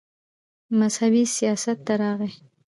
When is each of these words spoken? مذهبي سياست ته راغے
مذهبي 0.79 1.23
سياست 1.35 1.77
ته 1.85 1.93
راغے 2.01 2.29